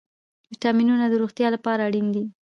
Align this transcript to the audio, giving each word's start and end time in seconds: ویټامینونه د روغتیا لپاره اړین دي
ویټامینونه 0.51 1.05
د 1.09 1.13
روغتیا 1.21 1.47
لپاره 1.55 1.81
اړین 1.87 2.07
دي 2.15 2.23